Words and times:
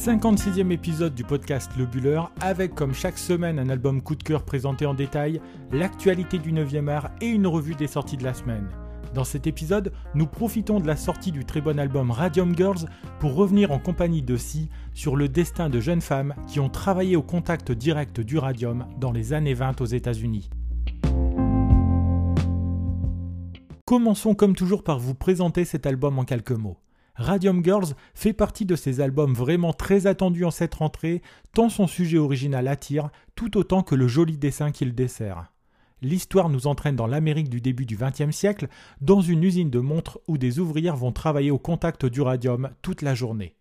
56e 0.00 0.70
épisode 0.70 1.14
du 1.14 1.24
podcast 1.24 1.70
Le 1.76 1.84
Buller, 1.84 2.22
avec 2.40 2.74
comme 2.74 2.94
chaque 2.94 3.18
semaine 3.18 3.58
un 3.58 3.68
album 3.68 4.00
coup 4.00 4.14
de 4.14 4.22
cœur 4.22 4.44
présenté 4.44 4.86
en 4.86 4.94
détail, 4.94 5.42
l'actualité 5.72 6.38
du 6.38 6.54
9e 6.54 6.88
art 6.88 7.10
et 7.20 7.26
une 7.26 7.46
revue 7.46 7.74
des 7.74 7.86
sorties 7.86 8.16
de 8.16 8.24
la 8.24 8.32
semaine. 8.32 8.66
Dans 9.12 9.24
cet 9.24 9.46
épisode, 9.46 9.92
nous 10.14 10.26
profitons 10.26 10.80
de 10.80 10.86
la 10.86 10.96
sortie 10.96 11.32
du 11.32 11.44
très 11.44 11.60
bon 11.60 11.78
album 11.78 12.12
Radium 12.12 12.56
Girls 12.56 12.88
pour 13.18 13.34
revenir 13.34 13.72
en 13.72 13.78
compagnie 13.78 14.22
de 14.22 14.38
Si 14.38 14.70
sur 14.94 15.16
le 15.16 15.28
destin 15.28 15.68
de 15.68 15.80
jeunes 15.80 16.00
femmes 16.00 16.34
qui 16.46 16.60
ont 16.60 16.70
travaillé 16.70 17.14
au 17.14 17.22
contact 17.22 17.70
direct 17.70 18.20
du 18.20 18.38
radium 18.38 18.86
dans 18.98 19.12
les 19.12 19.34
années 19.34 19.52
20 19.52 19.82
aux 19.82 19.84
États-Unis. 19.84 20.48
Commençons 23.84 24.34
comme 24.34 24.56
toujours 24.56 24.82
par 24.82 24.98
vous 24.98 25.14
présenter 25.14 25.66
cet 25.66 25.84
album 25.84 26.18
en 26.18 26.24
quelques 26.24 26.52
mots. 26.52 26.78
Radium 27.20 27.62
Girls 27.62 27.92
fait 28.14 28.32
partie 28.32 28.64
de 28.64 28.76
ces 28.76 29.02
albums 29.02 29.34
vraiment 29.34 29.74
très 29.74 30.06
attendus 30.06 30.46
en 30.46 30.50
cette 30.50 30.76
rentrée, 30.76 31.20
tant 31.52 31.68
son 31.68 31.86
sujet 31.86 32.16
original 32.16 32.66
attire, 32.66 33.10
tout 33.34 33.58
autant 33.58 33.82
que 33.82 33.94
le 33.94 34.08
joli 34.08 34.38
dessin 34.38 34.70
qu'il 34.70 34.94
dessert. 34.94 35.52
L'histoire 36.00 36.48
nous 36.48 36.66
entraîne 36.66 36.96
dans 36.96 37.06
l'Amérique 37.06 37.50
du 37.50 37.60
début 37.60 37.84
du 37.84 37.98
XXe 37.98 38.34
siècle, 38.34 38.68
dans 39.02 39.20
une 39.20 39.44
usine 39.44 39.68
de 39.68 39.80
montres 39.80 40.18
où 40.28 40.38
des 40.38 40.60
ouvrières 40.60 40.96
vont 40.96 41.12
travailler 41.12 41.50
au 41.50 41.58
contact 41.58 42.06
du 42.06 42.22
radium 42.22 42.70
toute 42.80 43.02
la 43.02 43.14
journée. 43.14 43.54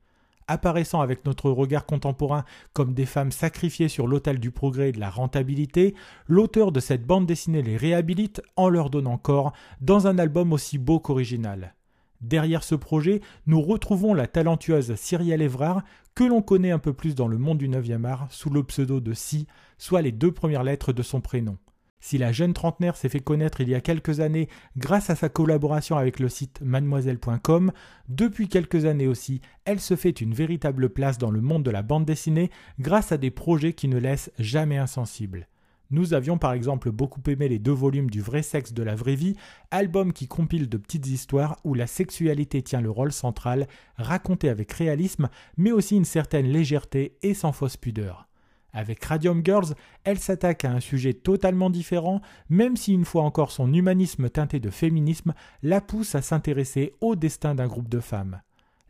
Apparaissant 0.48 1.02
avec 1.02 1.26
notre 1.26 1.52
regard 1.52 1.86
contemporain 1.86 2.46
comme 2.72 2.94
des 2.94 3.06
femmes 3.06 3.34
sacrifiées 3.34 3.90
sur 3.90 4.08
l'autel 4.08 4.40
du 4.40 4.52
progrès 4.52 4.90
et 4.90 4.94
de 4.94 5.02
la 5.02 5.10
rentabilité, 5.10 5.96
l'auteur 6.28 6.72
de 6.72 6.80
cette 6.80 7.06
bande 7.06 7.26
dessinée 7.26 7.62
les 7.62 7.76
réhabilite 7.76 8.42
en 8.56 8.70
leur 8.70 8.90
donnant 8.90 9.18
corps 9.18 9.52
dans 9.82 10.08
un 10.08 10.18
album 10.18 10.54
aussi 10.54 10.78
beau 10.78 11.02
qu'original. 11.02 11.74
Derrière 12.22 12.64
ce 12.64 12.76
projet, 12.76 13.22
nous 13.46 13.62
retrouvons 13.62 14.14
la 14.14 14.28
talentueuse 14.28 14.96
Cyrielle 14.96 15.42
Evrard, 15.42 15.84
que 16.16 16.24
l'on 16.24 16.42
connaît 16.42 16.72
un 16.72 16.80
peu 16.80 16.94
plus 16.94 17.16
dans 17.16 17.28
le 17.28 17.38
monde 17.38 17.58
du 17.58 17.70
9e 17.70 18.04
art 18.06 18.28
sous 18.30 18.50
le 18.50 18.64
pseudo 18.64 19.00
de 19.00 19.14
Si, 19.14 19.48
soit 19.78 20.02
les 20.02 20.12
deux 20.12 20.32
premières 20.32 20.64
lettres 20.64 20.92
de 20.92 21.02
son 21.02 21.22
prénom. 21.22 21.58
Si 22.02 22.18
la 22.18 22.32
jeune 22.32 22.54
trentenaire 22.54 22.96
s'est 22.96 23.10
fait 23.10 23.20
connaître 23.20 23.62
il 23.62 23.70
y 23.70 23.76
a 23.76 23.82
quelques 23.82 24.22
années 24.22 24.48
grâce 24.78 25.10
à 25.10 25.16
sa 25.16 25.28
collaboration 25.28 25.98
avec 25.98 26.20
le 26.20 26.30
site 26.30 26.62
mademoiselle.com, 26.62 27.72
depuis 28.08 28.48
quelques 28.48 28.86
années 28.86 29.08
aussi, 29.08 29.42
elle 29.66 29.82
se 29.82 29.96
fait 29.96 30.22
une 30.22 30.34
véritable 30.34 30.90
place 30.90 31.18
dans 31.18 31.32
le 31.32 31.42
monde 31.42 31.64
de 31.64 31.72
la 31.72 31.82
bande 31.82 32.06
dessinée 32.06 32.52
grâce 32.80 33.12
à 33.12 33.18
des 33.18 33.32
projets 33.32 33.74
qui 33.74 33.90
ne 33.90 33.98
laissent 33.98 34.32
jamais 34.40 34.78
insensible. 34.78 35.48
Nous 35.92 36.14
avions 36.14 36.38
par 36.38 36.54
exemple 36.54 36.92
beaucoup 36.92 37.22
aimé 37.28 37.50
les 37.50 37.58
deux 37.58 37.72
volumes 37.72 38.12
du 38.12 38.22
vrai 38.22 38.44
sexe 38.44 38.74
de 38.74 38.84
la 38.84 38.94
vraie 38.94 39.16
vie, 39.16 39.36
album 39.72 40.14
qui 40.14 40.28
compile 40.28 40.70
de 40.70 40.78
petites 40.78 41.08
histoires 41.08 41.58
où 41.64 41.74
la 41.74 41.88
sexualité 41.88 42.62
tient 42.62 42.82
le 42.82 42.92
rôle 42.92 43.12
central, 43.12 43.68
raconté 43.98 44.50
avec 44.50 44.72
réalisme, 44.72 45.30
mais 45.58 45.72
aussi 45.72 45.96
une 45.96 46.06
certaine 46.06 46.46
légèreté 46.46 47.18
et 47.24 47.34
sans 47.34 47.54
fausse 47.54 47.76
pudeur. 47.76 48.28
Avec 48.72 49.04
Radium 49.04 49.42
Girls, 49.44 49.74
elle 50.04 50.20
s'attaque 50.20 50.64
à 50.64 50.72
un 50.72 50.80
sujet 50.80 51.14
totalement 51.14 51.72
différent, 51.72 52.22
même 52.50 52.78
si 52.78 52.94
une 52.94 53.06
fois 53.06 53.24
encore 53.24 53.52
son 53.52 53.74
humanisme 53.74 54.30
teinté 54.30 54.60
de 54.60 54.70
féminisme 54.70 55.34
la 55.64 55.82
pousse 55.82 56.14
à 56.14 56.22
s'intéresser 56.22 56.94
au 57.02 57.16
destin 57.16 57.56
d'un 57.56 57.68
groupe 57.68 57.90
de 57.90 58.00
femmes. 58.00 58.42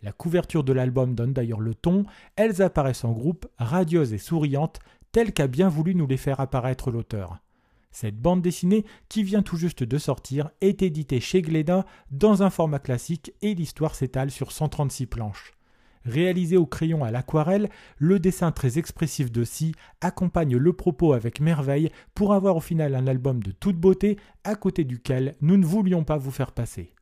La 0.02 0.12
couverture 0.14 0.64
de 0.64 0.72
l'album 0.72 1.14
donne 1.14 1.34
d'ailleurs 1.34 1.60
le 1.60 1.76
ton, 1.76 2.06
elles 2.38 2.62
apparaissent 2.62 3.04
en 3.04 3.12
groupe, 3.12 3.48
radieuses 3.58 4.14
et 4.14 4.18
souriantes, 4.18 4.80
telles 5.12 5.34
qu'a 5.34 5.48
bien 5.48 5.70
voulu 5.70 5.96
nous 5.96 6.08
les 6.08 6.18
faire 6.18 6.40
apparaître 6.40 6.92
l'auteur. 6.92 7.40
Cette 7.92 8.20
bande 8.20 8.42
dessinée, 8.42 8.86
qui 9.08 9.24
vient 9.24 9.42
tout 9.42 9.58
juste 9.58 9.84
de 9.84 9.98
sortir, 9.98 10.52
est 10.62 10.84
éditée 10.84 11.20
chez 11.20 11.42
Glénat 11.42 11.86
dans 12.12 12.44
un 12.44 12.50
format 12.50 12.80
classique 12.80 13.34
et 13.42 13.56
l'histoire 13.56 13.96
s'étale 13.96 14.30
sur 14.30 14.52
136 14.52 15.08
planches. 15.08 15.54
Réalisé 16.06 16.56
au 16.56 16.66
crayon 16.66 17.04
à 17.04 17.12
l'aquarelle, 17.12 17.70
le 17.98 18.20
dessin 18.20 18.52
très 18.52 18.78
expressif 18.78 19.32
de 19.32 19.44
Si 19.44 19.74
accompagne 20.02 20.56
le 20.56 20.74
propos 20.74 21.14
avec 21.14 21.42
merveille 21.42 21.92
pour 22.16 22.34
avoir 22.34 22.56
au 22.56 22.62
final 22.62 22.96
un 22.96 23.08
album 23.08 23.44
de 23.44 23.52
toute 23.52 23.78
beauté 23.78 24.18
à 24.44 24.56
côté 24.56 24.86
duquel 24.86 25.36
nous 25.42 25.58
ne 25.58 25.66
voulions 25.66 26.04
pas 26.04 26.18
vous 26.18 26.32
faire 26.32 26.52
passer. 26.52 26.94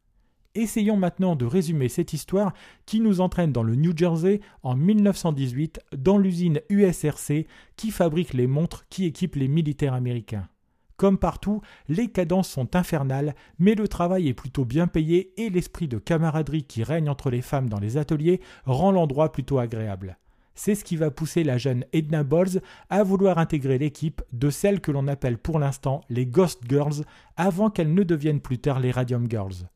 Essayons 0.58 0.98
maintenant 0.98 1.36
de 1.36 1.46
résumer 1.46 1.88
cette 1.88 2.14
histoire 2.14 2.52
qui 2.88 3.00
nous 3.00 3.22
entraîne 3.22 3.52
dans 3.52 3.62
le 3.62 3.76
New 3.76 3.96
Jersey 3.96 4.42
en 4.64 4.76
1918 4.76 5.80
dans 5.96 6.18
l'usine 6.18 6.62
USRC 6.70 7.46
qui 7.76 7.92
fabrique 7.92 8.34
les 8.34 8.48
montres 8.48 8.88
qui 8.90 9.06
équipent 9.06 9.36
les 9.36 9.50
militaires 9.50 9.94
américains. 9.94 10.48
Comme 10.96 11.20
partout, 11.20 11.62
les 11.90 12.08
cadences 12.08 12.50
sont 12.50 12.76
infernales, 12.76 13.36
mais 13.60 13.76
le 13.76 13.88
travail 13.88 14.30
est 14.30 14.34
plutôt 14.34 14.66
bien 14.66 14.88
payé 14.88 15.32
et 15.38 15.52
l'esprit 15.52 15.88
de 15.88 16.00
camaraderie 16.00 16.64
qui 16.64 16.82
règne 16.82 17.08
entre 17.08 17.30
les 17.30 17.44
femmes 17.44 17.70
dans 17.70 17.80
les 17.80 17.98
ateliers 17.98 18.42
rend 18.66 18.92
l'endroit 18.92 19.32
plutôt 19.32 19.60
agréable. 19.60 20.18
C'est 20.56 20.74
ce 20.74 20.84
qui 20.84 20.96
va 20.96 21.12
pousser 21.12 21.44
la 21.44 21.60
jeune 21.60 21.86
Edna 21.94 22.24
Bowles 22.24 22.62
à 22.90 23.04
vouloir 23.04 23.38
intégrer 23.38 23.78
l'équipe 23.78 24.24
de 24.34 24.50
celles 24.50 24.82
que 24.82 24.90
l'on 24.90 25.08
appelle 25.08 25.38
pour 25.38 25.60
l'instant 25.60 26.02
les 26.10 26.26
Ghost 26.26 26.64
Girls 26.68 27.06
avant 27.36 27.70
qu'elles 27.70 27.94
ne 27.94 28.02
deviennent 28.02 28.42
plus 28.42 28.58
tard 28.58 28.80
les 28.80 28.90
Radium 28.90 29.30
Girls. 29.30 29.68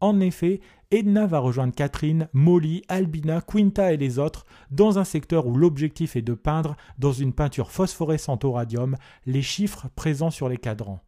En 0.00 0.20
effet, 0.20 0.60
Edna 0.90 1.26
va 1.26 1.40
rejoindre 1.40 1.74
Catherine, 1.74 2.28
Molly, 2.32 2.82
Albina, 2.88 3.40
Quinta 3.40 3.92
et 3.92 3.96
les 3.96 4.18
autres 4.18 4.46
dans 4.70 4.98
un 4.98 5.04
secteur 5.04 5.46
où 5.46 5.56
l'objectif 5.56 6.16
est 6.16 6.22
de 6.22 6.34
peindre 6.34 6.76
dans 6.98 7.12
une 7.12 7.32
peinture 7.32 7.70
phosphorescente 7.70 8.44
au 8.44 8.52
radium 8.52 8.96
les 9.26 9.42
chiffres 9.42 9.88
présents 9.96 10.30
sur 10.30 10.48
les 10.48 10.56
cadrans. 10.56 11.02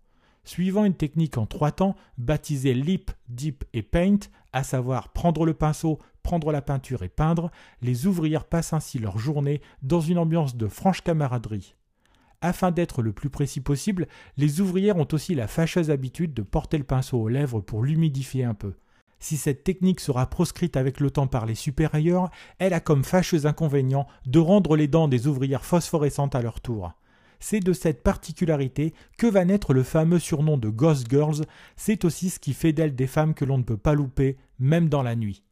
Suivant 0.45 0.85
une 0.85 0.95
technique 0.95 1.39
en 1.39 1.47
trois 1.47 1.71
temps, 1.71 1.95
baptisée 2.19 2.75
Lip, 2.75 3.11
Dip 3.29 3.65
et 3.73 3.83
Paint, 3.83 4.19
à 4.53 4.65
savoir 4.65 5.11
prendre 5.11 5.45
le 5.45 5.55
pinceau, 5.55 5.99
prendre 6.23 6.51
la 6.51 6.63
peinture 6.63 7.03
et 7.03 7.09
peindre, 7.09 7.51
les 7.83 8.07
ouvrières 8.07 8.45
passent 8.45 8.73
ainsi 8.73 8.99
leur 8.99 9.19
journée 9.19 9.61
dans 9.83 10.01
une 10.01 10.19
ambiance 10.19 10.57
de 10.57 10.67
franche 10.67 11.03
camaraderie. 11.03 11.75
Afin 12.43 12.71
d'être 12.71 13.03
le 13.03 13.13
plus 13.13 13.29
précis 13.29 13.61
possible, 13.61 14.09
les 14.39 14.63
ouvrières 14.63 14.97
ont 14.97 15.09
aussi 15.13 15.35
la 15.35 15.47
fâcheuse 15.47 15.91
habitude 15.91 16.33
de 16.33 16.43
porter 16.43 16.79
le 16.79 16.85
pinceau 16.85 17.19
aux 17.19 17.29
lèvres 17.29 17.61
pour 17.61 17.83
l'humidifier 17.83 18.45
un 18.45 18.55
peu. 18.55 18.73
Si 19.19 19.37
cette 19.37 19.63
technique 19.63 20.01
sera 20.01 20.25
proscrite 20.25 20.79
avec 20.79 20.99
le 21.01 21.11
temps 21.11 21.27
par 21.27 21.45
les 21.45 21.55
supérieurs, 21.55 22.31
elle 22.59 22.73
a 22.73 22.81
comme 22.81 23.05
fâcheux 23.05 23.45
inconvénient 23.45 24.07
de 24.25 24.39
rendre 24.39 24.75
les 24.77 24.89
dents 24.89 25.09
des 25.09 25.27
ouvrières 25.27 25.67
phosphorescentes 25.67 26.35
à 26.35 26.41
leur 26.41 26.63
tour. 26.63 26.93
C'est 27.41 27.61
de 27.61 27.75
cette 27.75 28.03
particularité 28.03 28.95
que 29.19 29.27
va 29.27 29.45
naître 29.45 29.75
le 29.75 29.83
fameux 29.83 30.19
surnom 30.19 30.57
de 30.57 30.71
Ghost 30.71 31.11
Girls, 31.11 31.45
c'est 31.77 32.07
aussi 32.07 32.31
ce 32.31 32.39
qui 32.39 32.55
fait 32.55 32.73
d'elles 32.73 32.97
des 32.97 33.07
femmes 33.07 33.35
que 33.35 33.45
l'on 33.45 33.59
ne 33.59 33.63
peut 33.63 33.77
pas 33.77 33.95
louper, 33.95 34.39
même 34.59 34.89
dans 34.89 35.03
la 35.03 35.17
nuit. 35.17 35.43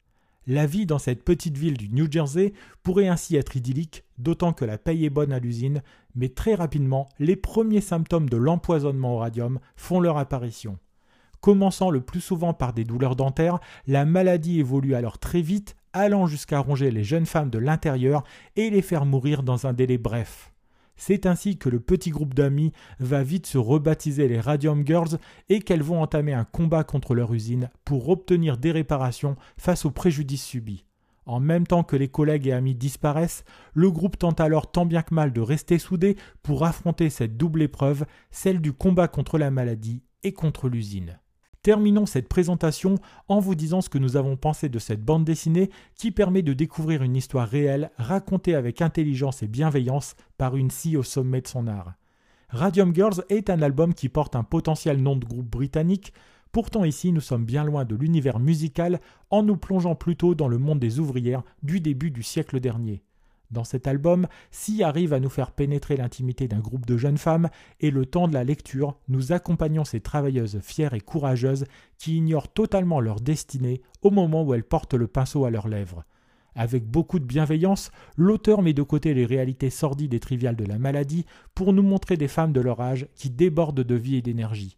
La 0.50 0.64
vie 0.64 0.86
dans 0.86 0.98
cette 0.98 1.24
petite 1.24 1.58
ville 1.58 1.76
du 1.76 1.90
New 1.90 2.10
Jersey 2.10 2.54
pourrait 2.82 3.08
ainsi 3.08 3.36
être 3.36 3.56
idyllique, 3.56 4.04
d'autant 4.16 4.54
que 4.54 4.64
la 4.64 4.78
paye 4.78 5.04
est 5.04 5.10
bonne 5.10 5.30
à 5.30 5.40
l'usine, 5.40 5.82
mais 6.14 6.30
très 6.30 6.54
rapidement, 6.54 7.06
les 7.18 7.36
premiers 7.36 7.82
symptômes 7.82 8.30
de 8.30 8.38
l'empoisonnement 8.38 9.14
au 9.14 9.18
radium 9.18 9.60
font 9.76 10.00
leur 10.00 10.16
apparition. 10.16 10.78
Commençant 11.42 11.90
le 11.90 12.00
plus 12.00 12.22
souvent 12.22 12.54
par 12.54 12.72
des 12.72 12.84
douleurs 12.84 13.14
dentaires, 13.14 13.58
la 13.86 14.06
maladie 14.06 14.58
évolue 14.58 14.94
alors 14.94 15.18
très 15.18 15.42
vite, 15.42 15.76
allant 15.92 16.26
jusqu'à 16.26 16.60
ronger 16.60 16.90
les 16.90 17.04
jeunes 17.04 17.26
femmes 17.26 17.50
de 17.50 17.58
l'intérieur 17.58 18.24
et 18.56 18.70
les 18.70 18.80
faire 18.80 19.04
mourir 19.04 19.42
dans 19.42 19.66
un 19.66 19.74
délai 19.74 19.98
bref. 19.98 20.50
C'est 20.98 21.24
ainsi 21.26 21.56
que 21.56 21.68
le 21.70 21.80
petit 21.80 22.10
groupe 22.10 22.34
d'amis 22.34 22.72
va 22.98 23.22
vite 23.22 23.46
se 23.46 23.56
rebaptiser 23.56 24.28
les 24.28 24.40
Radium 24.40 24.84
Girls 24.84 25.18
et 25.48 25.60
qu'elles 25.60 25.82
vont 25.82 26.02
entamer 26.02 26.34
un 26.34 26.44
combat 26.44 26.84
contre 26.84 27.14
leur 27.14 27.32
usine 27.32 27.70
pour 27.84 28.10
obtenir 28.10 28.58
des 28.58 28.72
réparations 28.72 29.36
face 29.56 29.86
aux 29.86 29.92
préjudices 29.92 30.44
subis. 30.44 30.84
En 31.24 31.40
même 31.40 31.66
temps 31.66 31.84
que 31.84 31.94
les 31.94 32.08
collègues 32.08 32.48
et 32.48 32.52
amis 32.52 32.74
disparaissent, 32.74 33.44
le 33.74 33.90
groupe 33.90 34.18
tente 34.18 34.40
alors 34.40 34.72
tant 34.72 34.86
bien 34.86 35.02
que 35.02 35.14
mal 35.14 35.32
de 35.32 35.40
rester 35.40 35.78
soudé 35.78 36.16
pour 36.42 36.64
affronter 36.64 37.10
cette 37.10 37.36
double 37.36 37.62
épreuve, 37.62 38.04
celle 38.30 38.60
du 38.60 38.72
combat 38.72 39.08
contre 39.08 39.38
la 39.38 39.50
maladie 39.50 40.02
et 40.24 40.32
contre 40.32 40.68
l'usine. 40.68 41.18
Terminons 41.68 42.06
cette 42.06 42.30
présentation 42.30 42.94
en 43.28 43.40
vous 43.40 43.54
disant 43.54 43.82
ce 43.82 43.90
que 43.90 43.98
nous 43.98 44.16
avons 44.16 44.38
pensé 44.38 44.70
de 44.70 44.78
cette 44.78 45.04
bande 45.04 45.26
dessinée 45.26 45.68
qui 45.96 46.10
permet 46.10 46.40
de 46.40 46.54
découvrir 46.54 47.02
une 47.02 47.14
histoire 47.14 47.46
réelle 47.46 47.90
racontée 47.98 48.54
avec 48.54 48.80
intelligence 48.80 49.42
et 49.42 49.48
bienveillance 49.48 50.16
par 50.38 50.56
une 50.56 50.70
scie 50.70 50.96
au 50.96 51.02
sommet 51.02 51.42
de 51.42 51.46
son 51.46 51.66
art. 51.66 51.92
Radium 52.48 52.94
Girls 52.94 53.22
est 53.28 53.50
un 53.50 53.60
album 53.60 53.92
qui 53.92 54.08
porte 54.08 54.34
un 54.34 54.44
potentiel 54.44 55.02
nom 55.02 55.14
de 55.14 55.26
groupe 55.26 55.50
britannique, 55.50 56.14
pourtant 56.52 56.84
ici 56.84 57.12
nous 57.12 57.20
sommes 57.20 57.44
bien 57.44 57.64
loin 57.64 57.84
de 57.84 57.96
l'univers 57.96 58.38
musical 58.38 58.98
en 59.28 59.42
nous 59.42 59.58
plongeant 59.58 59.94
plutôt 59.94 60.34
dans 60.34 60.48
le 60.48 60.56
monde 60.56 60.80
des 60.80 61.00
ouvrières 61.00 61.42
du 61.62 61.80
début 61.80 62.10
du 62.10 62.22
siècle 62.22 62.60
dernier. 62.60 63.02
Dans 63.50 63.64
cet 63.64 63.86
album, 63.86 64.26
Si 64.50 64.82
arrive 64.82 65.14
à 65.14 65.20
nous 65.20 65.30
faire 65.30 65.52
pénétrer 65.52 65.96
l'intimité 65.96 66.48
d'un 66.48 66.58
groupe 66.58 66.84
de 66.84 66.98
jeunes 66.98 67.16
femmes, 67.16 67.48
et 67.80 67.90
le 67.90 68.04
temps 68.04 68.28
de 68.28 68.34
la 68.34 68.44
lecture, 68.44 68.98
nous 69.08 69.32
accompagnons 69.32 69.84
ces 69.84 70.00
travailleuses 70.00 70.60
fières 70.60 70.92
et 70.92 71.00
courageuses 71.00 71.64
qui 71.96 72.16
ignorent 72.16 72.52
totalement 72.52 73.00
leur 73.00 73.20
destinée 73.20 73.80
au 74.02 74.10
moment 74.10 74.42
où 74.44 74.52
elles 74.52 74.64
portent 74.64 74.94
le 74.94 75.06
pinceau 75.06 75.46
à 75.46 75.50
leurs 75.50 75.68
lèvres. 75.68 76.04
Avec 76.54 76.84
beaucoup 76.84 77.20
de 77.20 77.24
bienveillance, 77.24 77.90
l'auteur 78.16 78.62
met 78.62 78.72
de 78.72 78.82
côté 78.82 79.14
les 79.14 79.24
réalités 79.24 79.70
sordides 79.70 80.14
et 80.14 80.20
triviales 80.20 80.56
de 80.56 80.64
la 80.64 80.78
maladie 80.78 81.24
pour 81.54 81.72
nous 81.72 81.84
montrer 81.84 82.16
des 82.16 82.28
femmes 82.28 82.52
de 82.52 82.60
leur 82.60 82.80
âge 82.80 83.06
qui 83.14 83.30
débordent 83.30 83.80
de 83.80 83.94
vie 83.94 84.16
et 84.16 84.22
d'énergie. 84.22 84.76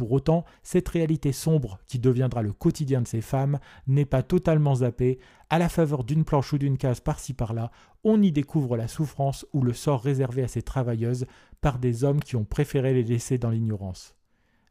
Pour 0.00 0.12
autant, 0.12 0.46
cette 0.62 0.88
réalité 0.88 1.30
sombre 1.30 1.78
qui 1.86 1.98
deviendra 1.98 2.40
le 2.40 2.54
quotidien 2.54 3.02
de 3.02 3.06
ces 3.06 3.20
femmes 3.20 3.58
n'est 3.86 4.06
pas 4.06 4.22
totalement 4.22 4.76
zappée. 4.76 5.18
À 5.50 5.58
la 5.58 5.68
faveur 5.68 6.04
d'une 6.04 6.24
planche 6.24 6.54
ou 6.54 6.58
d'une 6.58 6.78
case 6.78 7.00
par-ci 7.00 7.34
par-là, 7.34 7.70
on 8.02 8.22
y 8.22 8.32
découvre 8.32 8.78
la 8.78 8.88
souffrance 8.88 9.44
ou 9.52 9.60
le 9.60 9.74
sort 9.74 10.00
réservé 10.00 10.42
à 10.42 10.48
ces 10.48 10.62
travailleuses 10.62 11.26
par 11.60 11.78
des 11.78 12.02
hommes 12.02 12.20
qui 12.20 12.36
ont 12.36 12.46
préféré 12.46 12.94
les 12.94 13.02
laisser 13.02 13.36
dans 13.36 13.50
l'ignorance. 13.50 14.16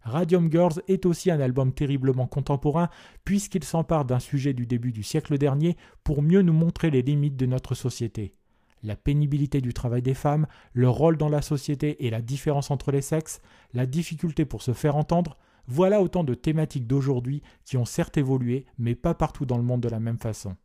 Radium 0.01 0.51
Girls 0.51 0.81
est 0.87 1.05
aussi 1.05 1.29
un 1.29 1.39
album 1.39 1.73
terriblement 1.73 2.25
contemporain 2.25 2.89
puisqu'il 3.23 3.63
s'empare 3.63 4.05
d'un 4.05 4.17
sujet 4.17 4.53
du 4.53 4.65
début 4.65 4.91
du 4.91 5.03
siècle 5.03 5.37
dernier 5.37 5.77
pour 6.03 6.23
mieux 6.23 6.41
nous 6.41 6.53
montrer 6.53 6.89
les 6.89 7.03
limites 7.03 7.37
de 7.37 7.45
notre 7.45 7.75
société. 7.75 8.33
La 8.83 8.95
pénibilité 8.95 9.61
du 9.61 9.73
travail 9.73 10.01
des 10.01 10.13
femmes, 10.13 10.47
leur 10.73 10.93
rôle 10.93 11.17
dans 11.17 11.29
la 11.29 11.41
société 11.41 12.05
et 12.05 12.09
la 12.09 12.21
différence 12.21 12.71
entre 12.71 12.91
les 12.91 13.01
sexes, 13.01 13.41
la 13.73 13.85
difficulté 13.85 14.45
pour 14.45 14.61
se 14.61 14.73
faire 14.73 14.95
entendre, 14.95 15.37
voilà 15.67 16.01
autant 16.01 16.23
de 16.23 16.33
thématiques 16.33 16.87
d'aujourd'hui 16.87 17.43
qui 17.65 17.77
ont 17.77 17.85
certes 17.85 18.17
évolué, 18.17 18.65
mais 18.77 18.95
pas 18.95 19.13
partout 19.13 19.45
dans 19.45 19.57
le 19.57 19.63
monde 19.63 19.81
de 19.81 19.89
la 19.89 19.99
même 19.99 20.17
façon. 20.17 20.55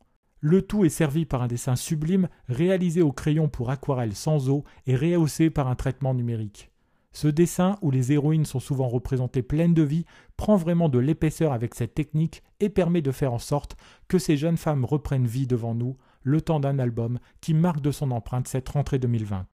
Le 0.40 0.62
tout 0.62 0.84
est 0.84 0.90
servi 0.90 1.24
par 1.24 1.42
un 1.42 1.46
dessin 1.46 1.76
sublime 1.76 2.28
réalisé 2.48 3.02
au 3.02 3.12
crayon 3.12 3.48
pour 3.48 3.70
aquarelle 3.70 4.14
sans 4.14 4.50
eau 4.50 4.64
et 4.86 4.94
rehaussé 4.94 5.50
par 5.50 5.68
un 5.68 5.74
traitement 5.74 6.14
numérique. 6.14 6.70
Ce 7.12 7.28
dessin, 7.28 7.78
où 7.80 7.90
les 7.90 8.12
héroïnes 8.12 8.44
sont 8.44 8.60
souvent 8.60 8.88
représentées 8.88 9.42
pleines 9.42 9.72
de 9.72 9.82
vie, 9.82 10.04
prend 10.36 10.56
vraiment 10.56 10.88
de 10.88 10.98
l'épaisseur 10.98 11.52
avec 11.52 11.74
cette 11.74 11.94
technique 11.94 12.42
et 12.60 12.68
permet 12.68 13.02
de 13.02 13.12
faire 13.12 13.32
en 13.32 13.38
sorte 13.38 13.76
que 14.08 14.18
ces 14.18 14.36
jeunes 14.36 14.56
femmes 14.56 14.84
reprennent 14.84 15.26
vie 15.26 15.46
devant 15.46 15.74
nous, 15.74 15.96
le 16.24 16.40
temps 16.40 16.58
d'un 16.58 16.80
album 16.80 17.20
qui 17.40 17.54
marque 17.54 17.80
de 17.80 17.92
son 17.92 18.10
empreinte 18.10 18.48
cette 18.48 18.68
rentrée 18.68 18.98
2020. 18.98 19.46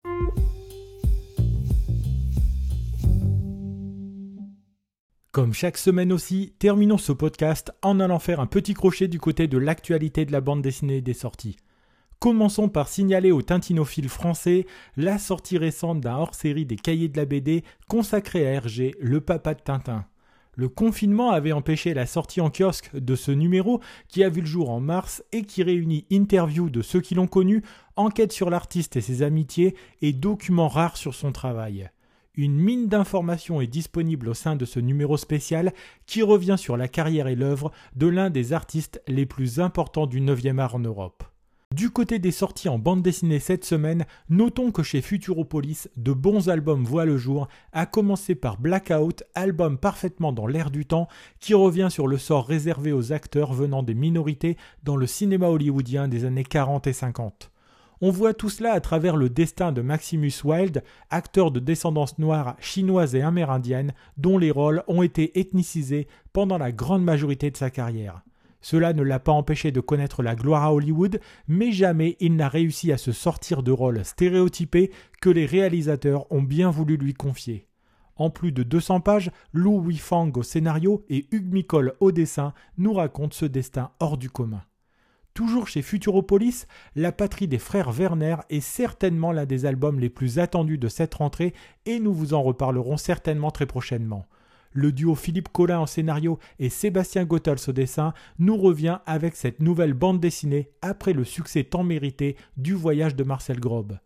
Comme 5.32 5.52
chaque 5.52 5.76
semaine 5.78 6.12
aussi, 6.12 6.54
terminons 6.58 6.98
ce 6.98 7.12
podcast 7.12 7.70
en 7.82 8.00
allant 8.00 8.18
faire 8.18 8.40
un 8.40 8.46
petit 8.46 8.74
crochet 8.74 9.08
du 9.08 9.20
côté 9.20 9.46
de 9.46 9.58
l'actualité 9.58 10.24
de 10.24 10.32
la 10.32 10.40
bande 10.40 10.62
dessinée 10.62 11.00
des 11.00 11.14
sorties. 11.14 11.56
Commençons 12.18 12.68
par 12.68 12.88
signaler 12.88 13.30
aux 13.30 13.42
tintinophiles 13.42 14.08
français 14.08 14.66
la 14.96 15.18
sortie 15.18 15.56
récente 15.56 16.00
d'un 16.00 16.16
hors-série 16.16 16.66
des 16.66 16.76
cahiers 16.76 17.08
de 17.08 17.16
la 17.16 17.24
BD 17.24 17.62
consacré 17.88 18.46
à 18.46 18.50
Hergé, 18.50 18.94
le 19.00 19.20
papa 19.20 19.54
de 19.54 19.60
Tintin. 19.60 20.06
Le 20.58 20.68
confinement 20.68 21.30
avait 21.30 21.52
empêché 21.52 21.94
la 21.94 22.04
sortie 22.04 22.40
en 22.40 22.50
kiosque 22.50 22.90
de 22.92 23.14
ce 23.14 23.30
numéro 23.30 23.80
qui 24.08 24.24
a 24.24 24.28
vu 24.28 24.40
le 24.40 24.46
jour 24.48 24.70
en 24.70 24.80
mars 24.80 25.22
et 25.30 25.44
qui 25.44 25.62
réunit 25.62 26.04
interviews 26.10 26.68
de 26.68 26.82
ceux 26.82 27.00
qui 27.00 27.14
l'ont 27.14 27.28
connu, 27.28 27.62
enquêtes 27.94 28.32
sur 28.32 28.50
l'artiste 28.50 28.96
et 28.96 29.00
ses 29.00 29.22
amitiés 29.22 29.76
et 30.02 30.12
documents 30.12 30.66
rares 30.66 30.96
sur 30.96 31.14
son 31.14 31.30
travail. 31.30 31.88
Une 32.34 32.56
mine 32.56 32.88
d'informations 32.88 33.60
est 33.60 33.68
disponible 33.68 34.28
au 34.28 34.34
sein 34.34 34.56
de 34.56 34.64
ce 34.64 34.80
numéro 34.80 35.16
spécial 35.16 35.72
qui 36.06 36.22
revient 36.22 36.56
sur 36.58 36.76
la 36.76 36.88
carrière 36.88 37.28
et 37.28 37.36
l'œuvre 37.36 37.70
de 37.94 38.08
l'un 38.08 38.28
des 38.28 38.52
artistes 38.52 39.00
les 39.06 39.26
plus 39.26 39.60
importants 39.60 40.06
du 40.06 40.20
9e 40.20 40.58
art 40.58 40.74
en 40.74 40.80
Europe. 40.80 41.22
Du 41.78 41.90
côté 41.90 42.18
des 42.18 42.32
sorties 42.32 42.70
en 42.70 42.78
bande 42.78 43.02
dessinée 43.02 43.38
cette 43.38 43.64
semaine, 43.64 44.06
notons 44.30 44.72
que 44.72 44.82
chez 44.82 45.02
Futuropolis, 45.02 45.88
de 45.96 46.12
bons 46.14 46.48
albums 46.48 46.82
voient 46.82 47.04
le 47.04 47.18
jour, 47.18 47.46
à 47.72 47.84
commencer 47.84 48.34
par 48.34 48.58
Blackout, 48.58 49.22
album 49.34 49.76
parfaitement 49.76 50.32
dans 50.32 50.46
l'air 50.46 50.70
du 50.70 50.86
temps, 50.86 51.08
qui 51.40 51.52
revient 51.52 51.88
sur 51.90 52.08
le 52.08 52.16
sort 52.16 52.46
réservé 52.46 52.90
aux 52.90 53.12
acteurs 53.12 53.52
venant 53.52 53.82
des 53.82 53.94
minorités 53.94 54.56
dans 54.82 54.96
le 54.96 55.06
cinéma 55.06 55.48
hollywoodien 55.48 56.08
des 56.08 56.24
années 56.24 56.42
40 56.42 56.86
et 56.86 56.92
50. 56.94 57.52
On 58.00 58.10
voit 58.10 58.34
tout 58.34 58.48
cela 58.48 58.72
à 58.72 58.80
travers 58.80 59.16
le 59.16 59.28
destin 59.28 59.70
de 59.70 59.82
Maximus 59.82 60.32
Wilde, 60.44 60.82
acteur 61.10 61.50
de 61.50 61.60
descendance 61.60 62.18
noire 62.18 62.56
chinoise 62.60 63.14
et 63.14 63.20
amérindienne, 63.20 63.92
dont 64.16 64.38
les 64.38 64.50
rôles 64.50 64.82
ont 64.88 65.02
été 65.02 65.38
ethnicisés 65.38 66.08
pendant 66.32 66.56
la 66.56 66.72
grande 66.72 67.04
majorité 67.04 67.50
de 67.50 67.56
sa 67.56 67.70
carrière. 67.70 68.22
Cela 68.60 68.92
ne 68.92 69.02
l'a 69.02 69.20
pas 69.20 69.32
empêché 69.32 69.70
de 69.70 69.80
connaître 69.80 70.22
la 70.22 70.34
gloire 70.34 70.64
à 70.64 70.72
Hollywood, 70.72 71.20
mais 71.46 71.72
jamais 71.72 72.16
il 72.20 72.36
n'a 72.36 72.48
réussi 72.48 72.92
à 72.92 72.98
se 72.98 73.12
sortir 73.12 73.62
de 73.62 73.70
rôles 73.70 74.04
stéréotypés 74.04 74.90
que 75.20 75.30
les 75.30 75.46
réalisateurs 75.46 76.30
ont 76.32 76.42
bien 76.42 76.70
voulu 76.70 76.96
lui 76.96 77.14
confier. 77.14 77.66
En 78.16 78.30
plus 78.30 78.50
de 78.50 78.64
200 78.64 79.00
pages, 79.00 79.30
Lou 79.52 79.78
Wifang 79.78 80.36
au 80.36 80.42
scénario 80.42 81.04
et 81.08 81.26
Hugh 81.30 81.52
Micol 81.52 81.94
au 82.00 82.10
dessin 82.10 82.52
nous 82.76 82.92
racontent 82.92 83.34
ce 83.34 83.44
destin 83.46 83.92
hors 84.00 84.18
du 84.18 84.28
commun. 84.28 84.62
Toujours 85.34 85.68
chez 85.68 85.82
Futuropolis, 85.82 86.66
La 86.96 87.12
patrie 87.12 87.46
des 87.46 87.58
frères 87.58 87.92
Werner 87.92 88.38
est 88.50 88.58
certainement 88.58 89.30
l'un 89.30 89.46
des 89.46 89.66
albums 89.66 90.00
les 90.00 90.10
plus 90.10 90.40
attendus 90.40 90.78
de 90.78 90.88
cette 90.88 91.14
rentrée 91.14 91.54
et 91.86 92.00
nous 92.00 92.12
vous 92.12 92.34
en 92.34 92.42
reparlerons 92.42 92.96
certainement 92.96 93.52
très 93.52 93.66
prochainement 93.66 94.26
le 94.72 94.92
duo 94.92 95.14
Philippe 95.14 95.48
Collin 95.48 95.80
en 95.80 95.86
scénario 95.86 96.38
et 96.58 96.68
Sébastien 96.68 97.24
Goethals 97.24 97.68
au 97.68 97.72
dessin, 97.72 98.12
nous 98.38 98.56
revient 98.56 98.98
avec 99.06 99.36
cette 99.36 99.60
nouvelle 99.60 99.94
bande 99.94 100.20
dessinée 100.20 100.70
après 100.82 101.12
le 101.12 101.24
succès 101.24 101.64
tant 101.64 101.84
mérité 101.84 102.36
du 102.56 102.74
voyage 102.74 103.16
de 103.16 103.24
Marcel 103.24 103.60
Grob. 103.60 103.98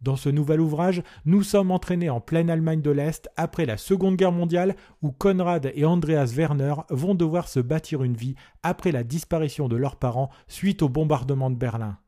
Dans 0.00 0.16
ce 0.16 0.28
nouvel 0.28 0.60
ouvrage, 0.60 1.02
nous 1.24 1.42
sommes 1.42 1.72
entraînés 1.72 2.10
en 2.10 2.20
pleine 2.20 2.50
Allemagne 2.50 2.82
de 2.82 2.90
l'Est 2.90 3.28
après 3.36 3.66
la 3.66 3.76
Seconde 3.76 4.16
Guerre 4.16 4.32
mondiale 4.32 4.76
où 5.02 5.10
Konrad 5.10 5.72
et 5.74 5.84
Andreas 5.84 6.32
Werner 6.36 6.74
vont 6.90 7.16
devoir 7.16 7.48
se 7.48 7.58
bâtir 7.58 8.04
une 8.04 8.16
vie 8.16 8.36
après 8.62 8.92
la 8.92 9.02
disparition 9.02 9.68
de 9.68 9.76
leurs 9.76 9.96
parents 9.96 10.30
suite 10.46 10.82
au 10.82 10.88
bombardement 10.88 11.50
de 11.50 11.56
Berlin. 11.56 11.98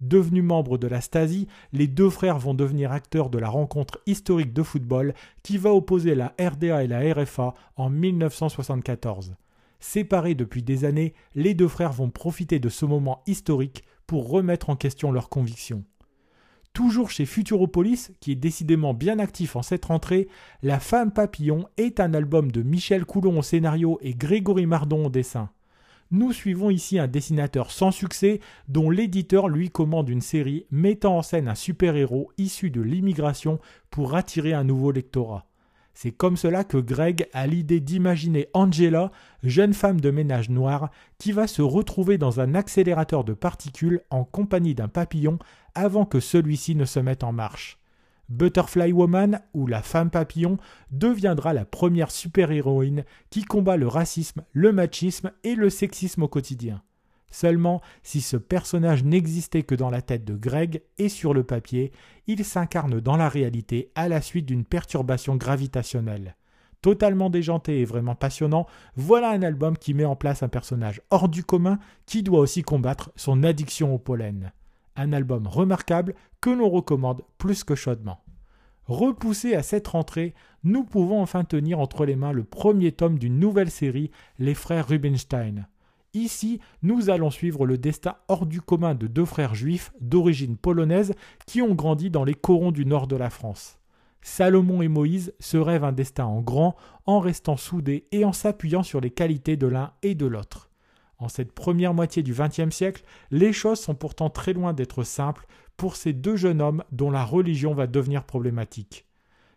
Devenus 0.00 0.44
membres 0.44 0.78
de 0.78 0.86
la 0.86 1.02
Stasi, 1.02 1.46
les 1.72 1.86
deux 1.86 2.08
frères 2.08 2.38
vont 2.38 2.54
devenir 2.54 2.90
acteurs 2.90 3.28
de 3.28 3.38
la 3.38 3.50
rencontre 3.50 4.00
historique 4.06 4.54
de 4.54 4.62
football 4.62 5.12
qui 5.42 5.58
va 5.58 5.74
opposer 5.74 6.14
la 6.14 6.34
RDA 6.40 6.84
et 6.84 6.86
la 6.86 7.12
RFA 7.12 7.54
en 7.76 7.90
1974. 7.90 9.34
Séparés 9.78 10.34
depuis 10.34 10.62
des 10.62 10.86
années, 10.86 11.12
les 11.34 11.52
deux 11.52 11.68
frères 11.68 11.92
vont 11.92 12.08
profiter 12.10 12.58
de 12.58 12.70
ce 12.70 12.86
moment 12.86 13.22
historique 13.26 13.84
pour 14.06 14.30
remettre 14.30 14.70
en 14.70 14.76
question 14.76 15.12
leurs 15.12 15.28
convictions. 15.28 15.84
Toujours 16.72 17.10
chez 17.10 17.26
Futuropolis, 17.26 18.12
qui 18.20 18.32
est 18.32 18.36
décidément 18.36 18.94
bien 18.94 19.18
actif 19.18 19.56
en 19.56 19.62
cette 19.62 19.86
rentrée, 19.86 20.28
La 20.62 20.80
Femme 20.80 21.12
Papillon 21.12 21.66
est 21.76 22.00
un 22.00 22.14
album 22.14 22.52
de 22.52 22.62
Michel 22.62 23.04
Coulon 23.04 23.38
au 23.38 23.42
scénario 23.42 23.98
et 24.00 24.14
Grégory 24.14 24.66
Mardon 24.66 25.06
au 25.06 25.10
dessin 25.10 25.50
nous 26.10 26.32
suivons 26.32 26.70
ici 26.70 26.98
un 26.98 27.06
dessinateur 27.06 27.70
sans 27.70 27.90
succès 27.90 28.40
dont 28.68 28.90
l'éditeur 28.90 29.48
lui 29.48 29.70
commande 29.70 30.08
une 30.08 30.20
série 30.20 30.66
mettant 30.70 31.18
en 31.18 31.22
scène 31.22 31.48
un 31.48 31.54
super-héros 31.54 32.32
issu 32.36 32.70
de 32.70 32.80
l'immigration 32.80 33.60
pour 33.90 34.14
attirer 34.14 34.52
un 34.52 34.64
nouveau 34.64 34.90
lectorat. 34.90 35.46
C'est 35.94 36.12
comme 36.12 36.36
cela 36.36 36.64
que 36.64 36.78
Greg 36.78 37.28
a 37.32 37.46
l'idée 37.46 37.80
d'imaginer 37.80 38.48
Angela, 38.54 39.10
jeune 39.42 39.74
femme 39.74 40.00
de 40.00 40.10
ménage 40.10 40.48
noir, 40.48 40.90
qui 41.18 41.32
va 41.32 41.46
se 41.46 41.62
retrouver 41.62 42.16
dans 42.16 42.40
un 42.40 42.54
accélérateur 42.54 43.22
de 43.22 43.34
particules 43.34 44.00
en 44.10 44.24
compagnie 44.24 44.74
d'un 44.74 44.88
papillon 44.88 45.38
avant 45.74 46.06
que 46.06 46.20
celui-ci 46.20 46.74
ne 46.74 46.84
se 46.84 47.00
mette 47.00 47.22
en 47.22 47.32
marche. 47.32 47.79
Butterfly 48.30 48.92
Woman, 48.92 49.40
ou 49.54 49.66
la 49.66 49.82
femme 49.82 50.10
papillon, 50.10 50.56
deviendra 50.92 51.52
la 51.52 51.64
première 51.64 52.10
super-héroïne 52.10 53.04
qui 53.28 53.42
combat 53.44 53.76
le 53.76 53.88
racisme, 53.88 54.42
le 54.52 54.72
machisme 54.72 55.32
et 55.42 55.56
le 55.56 55.68
sexisme 55.68 56.22
au 56.22 56.28
quotidien. 56.28 56.80
Seulement, 57.32 57.80
si 58.02 58.20
ce 58.20 58.36
personnage 58.36 59.04
n'existait 59.04 59.62
que 59.62 59.74
dans 59.74 59.90
la 59.90 60.02
tête 60.02 60.24
de 60.24 60.34
Greg 60.34 60.82
et 60.98 61.08
sur 61.08 61.34
le 61.34 61.44
papier, 61.44 61.92
il 62.26 62.44
s'incarne 62.44 63.00
dans 63.00 63.16
la 63.16 63.28
réalité 63.28 63.90
à 63.94 64.08
la 64.08 64.20
suite 64.20 64.46
d'une 64.46 64.64
perturbation 64.64 65.36
gravitationnelle. 65.36 66.36
Totalement 66.82 67.30
déjanté 67.30 67.80
et 67.80 67.84
vraiment 67.84 68.14
passionnant, 68.14 68.66
voilà 68.96 69.30
un 69.30 69.42
album 69.42 69.76
qui 69.76 69.92
met 69.92 70.04
en 70.04 70.16
place 70.16 70.42
un 70.42 70.48
personnage 70.48 71.02
hors 71.10 71.28
du 71.28 71.44
commun 71.44 71.78
qui 72.06 72.22
doit 72.22 72.40
aussi 72.40 72.62
combattre 72.62 73.12
son 73.16 73.42
addiction 73.42 73.94
au 73.94 73.98
pollen 73.98 74.52
un 75.00 75.12
album 75.12 75.46
remarquable 75.46 76.14
que 76.40 76.50
l'on 76.50 76.68
recommande 76.68 77.22
plus 77.38 77.64
que 77.64 77.74
chaudement. 77.74 78.22
Repoussé 78.84 79.54
à 79.54 79.62
cette 79.62 79.88
rentrée, 79.88 80.34
nous 80.62 80.84
pouvons 80.84 81.22
enfin 81.22 81.44
tenir 81.44 81.78
entre 81.78 82.04
les 82.04 82.16
mains 82.16 82.32
le 82.32 82.44
premier 82.44 82.92
tome 82.92 83.18
d'une 83.18 83.38
nouvelle 83.38 83.70
série, 83.70 84.10
Les 84.38 84.54
Frères 84.54 84.88
Rubinstein. 84.88 85.66
Ici, 86.12 86.60
nous 86.82 87.08
allons 87.08 87.30
suivre 87.30 87.66
le 87.66 87.78
destin 87.78 88.16
hors 88.28 88.46
du 88.46 88.60
commun 88.60 88.94
de 88.94 89.06
deux 89.06 89.24
frères 89.24 89.54
juifs 89.54 89.92
d'origine 90.00 90.56
polonaise 90.56 91.14
qui 91.46 91.62
ont 91.62 91.74
grandi 91.74 92.10
dans 92.10 92.24
les 92.24 92.34
corons 92.34 92.72
du 92.72 92.84
nord 92.84 93.06
de 93.06 93.16
la 93.16 93.30
France. 93.30 93.78
Salomon 94.22 94.82
et 94.82 94.88
Moïse 94.88 95.32
se 95.38 95.56
rêvent 95.56 95.84
un 95.84 95.92
destin 95.92 96.24
en 96.24 96.42
grand 96.42 96.74
en 97.06 97.20
restant 97.20 97.56
soudés 97.56 98.04
et 98.12 98.24
en 98.24 98.32
s'appuyant 98.32 98.82
sur 98.82 99.00
les 99.00 99.10
qualités 99.10 99.56
de 99.56 99.66
l'un 99.66 99.92
et 100.02 100.14
de 100.14 100.26
l'autre. 100.26 100.69
En 101.20 101.28
cette 101.28 101.52
première 101.52 101.92
moitié 101.92 102.22
du 102.22 102.32
XXe 102.32 102.74
siècle, 102.74 103.04
les 103.30 103.52
choses 103.52 103.78
sont 103.78 103.94
pourtant 103.94 104.30
très 104.30 104.54
loin 104.54 104.72
d'être 104.72 105.04
simples 105.04 105.46
pour 105.76 105.96
ces 105.96 106.14
deux 106.14 106.36
jeunes 106.36 106.62
hommes 106.62 106.82
dont 106.92 107.10
la 107.10 107.24
religion 107.24 107.74
va 107.74 107.86
devenir 107.86 108.24
problématique. 108.24 109.06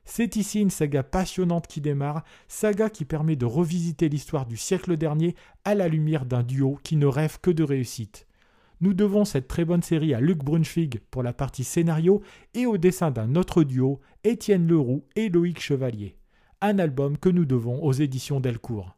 C'est 0.03 0.35
ici 0.35 0.59
une 0.59 0.69
saga 0.69 1.01
passionnante 1.01 1.67
qui 1.67 1.79
démarre, 1.79 2.25
saga 2.49 2.89
qui 2.89 3.05
permet 3.05 3.37
de 3.37 3.45
revisiter 3.45 4.09
l'histoire 4.09 4.45
du 4.45 4.57
siècle 4.57 4.97
dernier 4.97 5.35
à 5.63 5.73
la 5.73 5.87
lumière 5.87 6.25
d'un 6.25 6.43
duo 6.43 6.77
qui 6.83 6.97
ne 6.97 7.05
rêve 7.05 7.39
que 7.41 7.51
de 7.51 7.63
réussite. 7.63 8.27
Nous 8.81 8.93
devons 8.93 9.23
cette 9.23 9.47
très 9.47 9.63
bonne 9.63 9.81
série 9.81 10.13
à 10.13 10.19
Luc 10.19 10.39
Brunschwig 10.39 10.99
pour 11.09 11.23
la 11.23 11.31
partie 11.31 11.63
scénario 11.63 12.21
et 12.53 12.65
au 12.65 12.77
dessin 12.77 13.11
d'un 13.11 13.35
autre 13.35 13.63
duo, 13.63 14.01
Étienne 14.25 14.67
Leroux 14.67 15.05
et 15.15 15.29
Loïc 15.29 15.61
Chevalier. 15.61 16.17
un 16.59 16.79
album 16.79 17.17
que 17.17 17.29
nous 17.29 17.45
devons 17.45 17.81
aux 17.83 17.93
éditions 17.93 18.41
Delcourt. 18.41 18.97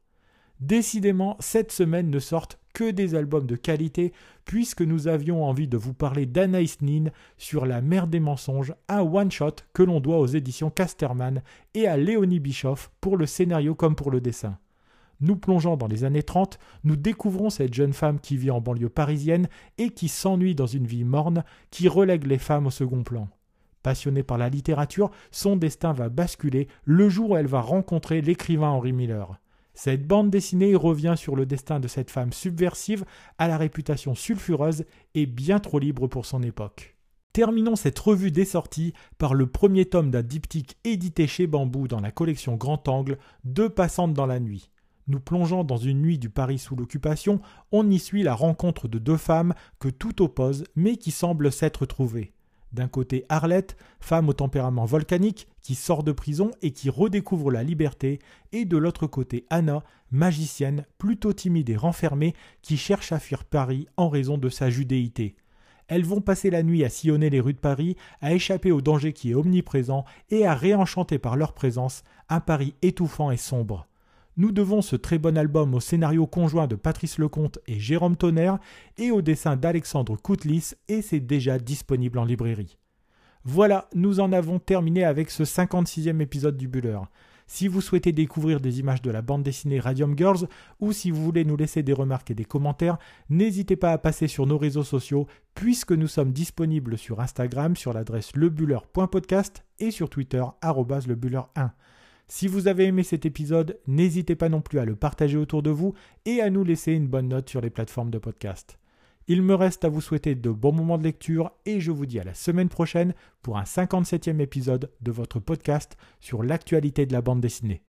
Décidément, 0.62 1.36
cette 1.40 1.72
semaine 1.72 2.10
ne 2.10 2.20
sortent 2.20 2.60
que 2.74 2.92
des 2.92 3.16
albums 3.16 3.46
de 3.46 3.56
qualité, 3.56 4.14
puisque 4.46 4.82
nous 4.82 5.08
avions 5.08 5.44
envie 5.44 5.68
de 5.68 5.78
vous 5.78 5.94
parler 5.94 6.26
d'Anaïs 6.26 6.82
Nin 6.82 7.06
sur 7.38 7.66
La 7.66 7.82
mer 7.82 8.08
des 8.08 8.20
mensonges, 8.20 8.74
un 8.88 9.02
one-shot 9.02 9.56
que 9.74 9.84
l'on 9.84 10.00
doit 10.00 10.20
aux 10.20 10.28
éditions 10.28 10.70
Casterman 10.70 11.42
et 11.74 11.88
à 11.88 11.98
Léonie 11.98 12.40
Bischoff 12.40 12.92
pour 13.02 13.18
le 13.18 13.26
scénario 13.26 13.76
comme 13.76 13.96
pour 13.96 14.12
le 14.12 14.22
dessin. 14.22 14.58
Nous 15.22 15.38
plongeons 15.38 15.78
dans 15.78 15.88
les 15.88 16.04
années 16.04 16.24
30, 16.24 16.60
nous 16.84 16.98
découvrons 16.98 17.50
cette 17.50 17.74
jeune 17.74 17.94
femme 17.94 18.20
qui 18.20 18.36
vit 18.36 18.52
en 18.52 18.60
banlieue 18.60 18.90
parisienne 18.90 19.48
et 19.78 19.90
qui 19.90 20.10
s'ennuie 20.10 20.56
dans 20.56 20.68
une 20.68 20.88
vie 20.88 21.06
morne, 21.06 21.44
qui 21.72 21.88
relègue 21.88 22.28
les 22.28 22.38
femmes 22.38 22.68
au 22.68 22.72
second 22.72 23.04
plan. 23.04 23.30
Passionnée 23.82 24.24
par 24.24 24.38
la 24.38 24.50
littérature, 24.50 25.12
son 25.32 25.56
destin 25.56 25.94
va 25.94 26.10
basculer 26.10 26.68
le 26.84 27.08
jour 27.08 27.32
où 27.32 27.38
elle 27.38 27.48
va 27.48 27.62
rencontrer 27.62 28.22
l'écrivain 28.22 28.70
Henry 28.70 28.92
Miller. 28.92 29.40
Cette 29.76 30.08
bande 30.08 30.30
dessinée 30.30 30.74
revient 30.74 31.16
sur 31.18 31.36
le 31.36 31.46
destin 31.46 31.82
de 31.82 31.90
cette 31.90 32.10
femme 32.10 32.32
subversive 32.32 33.06
à 33.38 33.50
la 33.50 33.58
réputation 33.58 34.16
sulfureuse 34.16 34.86
et 35.14 35.26
bien 35.26 35.60
trop 35.60 35.80
libre 35.80 36.08
pour 36.08 36.26
son 36.26 36.42
époque. 36.42 36.96
Terminons 37.34 37.76
cette 37.76 38.00
revue 38.00 38.32
des 38.32 38.46
sorties 38.46 38.94
par 39.18 39.34
le 39.34 39.48
premier 39.48 39.86
tome 39.86 40.10
d'un 40.10 40.22
diptyque 40.22 40.78
édité 40.86 41.28
chez 41.28 41.48
Bambou 41.48 41.90
dans 41.90 42.00
la 42.00 42.12
collection 42.12 42.56
Grand 42.56 42.88
Angle, 42.88 43.18
Deux 43.44 43.70
passantes 43.70 44.14
dans 44.14 44.26
la 44.26 44.40
nuit. 44.40 44.72
Nous 45.08 45.20
plongeons 45.20 45.66
dans 45.66 45.76
une 45.76 46.02
nuit 46.02 46.18
du 46.18 46.30
Paris 46.30 46.58
sous 46.58 46.78
l'occupation, 46.78 47.42
on 47.74 47.92
y 47.92 48.00
suit 48.00 48.24
la 48.24 48.34
rencontre 48.34 48.88
de 48.88 48.98
deux 48.98 49.18
femmes 49.18 49.54
que 49.80 49.90
tout 49.90 50.24
oppose 50.24 50.64
mais 50.78 50.96
qui 50.96 51.12
semblent 51.12 51.52
s'être 51.52 51.86
trouvées. 51.86 52.35
D'un 52.76 52.90
côté 52.90 53.24
Arlette, 53.30 53.78
femme 54.02 54.28
au 54.28 54.34
tempérament 54.34 54.84
volcanique, 54.84 55.48
qui 55.62 55.76
sort 55.76 56.04
de 56.04 56.12
prison 56.12 56.52
et 56.62 56.72
qui 56.72 56.90
redécouvre 56.90 57.50
la 57.50 57.64
liberté, 57.64 58.20
et 58.52 58.66
de 58.66 58.76
l'autre 58.76 59.08
côté 59.08 59.46
Anna, 59.50 59.82
magicienne, 60.12 60.86
plutôt 60.98 61.32
timide 61.32 61.70
et 61.70 61.78
renfermée, 61.78 62.34
qui 62.62 62.76
cherche 62.76 63.14
à 63.14 63.20
fuir 63.20 63.46
Paris 63.46 63.88
en 63.96 64.10
raison 64.10 64.38
de 64.38 64.50
sa 64.50 64.70
judéité. 64.70 65.38
Elles 65.88 66.04
vont 66.04 66.20
passer 66.20 66.50
la 66.50 66.64
nuit 66.64 66.84
à 66.84 66.90
sillonner 66.90 67.30
les 67.30 67.40
rues 67.40 67.54
de 67.54 67.60
Paris, 67.60 67.96
à 68.20 68.34
échapper 68.34 68.74
au 68.74 68.82
danger 68.82 69.14
qui 69.14 69.32
est 69.32 69.36
omniprésent 69.36 70.04
et 70.30 70.46
à 70.46 70.54
réenchanter 70.54 71.18
par 71.18 71.38
leur 71.38 71.54
présence 71.54 72.04
un 72.28 72.42
Paris 72.42 72.76
étouffant 72.82 73.32
et 73.32 73.38
sombre. 73.38 73.88
Nous 74.38 74.52
devons 74.52 74.82
ce 74.82 74.98
très 74.98 75.18
bon 75.18 75.38
album 75.38 75.74
au 75.74 75.80
scénario 75.80 76.28
conjoint 76.28 76.68
de 76.68 76.76
Patrice 76.76 77.20
Lecomte 77.20 77.60
et 77.68 77.80
Jérôme 77.80 78.18
Tonnerre 78.18 78.60
et 78.98 79.10
au 79.10 79.22
dessin 79.22 79.56
d'Alexandre 79.56 80.18
Koutlis 80.18 80.74
et 80.90 81.02
c'est 81.02 81.22
déjà 81.22 81.58
disponible 81.58 82.20
en 82.20 82.26
librairie. 82.26 82.78
Voilà, 83.46 83.88
nous 83.96 84.20
en 84.20 84.34
avons 84.34 84.60
terminé 84.60 85.06
avec 85.06 85.30
ce 85.30 85.44
56e 85.44 86.20
épisode 86.20 86.58
du 86.58 86.68
Buller. 86.68 87.00
Si 87.48 87.70
vous 87.70 87.80
souhaitez 87.80 88.12
découvrir 88.12 88.60
des 88.60 88.80
images 88.80 89.02
de 89.02 89.12
la 89.12 89.22
bande 89.22 89.44
dessinée 89.44 89.80
Radium 89.80 90.18
Girls 90.18 90.50
ou 90.82 90.92
si 90.92 91.12
vous 91.12 91.24
voulez 91.24 91.46
nous 91.46 91.56
laisser 91.56 91.82
des 91.82 91.94
remarques 91.94 92.32
et 92.32 92.36
des 92.36 92.44
commentaires, 92.44 92.98
n'hésitez 93.30 93.78
pas 93.78 93.94
à 93.94 93.98
passer 93.98 94.28
sur 94.28 94.48
nos 94.48 94.58
réseaux 94.58 94.84
sociaux 94.84 95.28
puisque 95.54 95.94
nous 95.94 96.08
sommes 96.08 96.34
disponibles 96.34 96.98
sur 96.98 97.22
Instagram 97.22 97.78
sur 97.78 97.94
l'adresse 97.94 98.36
lebuller.podcast 98.36 99.64
et 99.80 99.92
sur 99.92 100.10
Twitter 100.10 100.44
lebuller1. 100.62 101.70
Si 102.28 102.48
vous 102.48 102.68
avez 102.68 102.86
aimé 102.86 103.04
cet 103.04 103.26
épisode, 103.26 103.80
n'hésitez 103.88 104.36
pas 104.36 104.50
non 104.50 104.62
plus 104.62 104.80
à 104.80 104.86
le 104.86 104.96
partager 104.96 105.38
autour 105.38 105.62
de 105.62 105.70
vous 105.70 105.94
et 106.26 106.42
à 106.42 106.50
nous 106.50 106.64
laisser 106.64 106.92
une 106.94 107.08
bonne 107.08 107.28
note 107.28 107.50
sur 107.50 107.62
les 107.62 107.70
plateformes 107.70 108.10
de 108.10 108.18
podcast. 108.18 108.80
Il 109.28 109.42
me 109.42 109.56
reste 109.56 109.86
à 109.86 109.90
vous 109.90 110.02
souhaiter 110.02 110.36
de 110.36 110.50
bons 110.52 110.72
moments 110.72 110.98
de 110.98 111.04
lecture 111.04 111.52
et 111.66 111.80
je 111.80 111.92
vous 111.92 112.06
dis 112.06 112.20
à 112.20 112.24
la 112.24 112.34
semaine 112.34 112.70
prochaine 112.70 113.14
pour 113.42 113.58
un 113.58 113.64
57e 113.64 114.40
épisode 114.40 114.92
de 115.02 115.12
votre 115.12 115.40
podcast 115.40 115.98
sur 116.20 116.44
l'actualité 116.44 117.06
de 117.06 117.14
la 117.14 117.22
bande 117.22 117.42
dessinée. 117.42 117.82